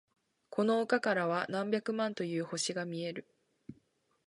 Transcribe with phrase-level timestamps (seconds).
[0.49, 3.27] この丘からは何百万という星が見える。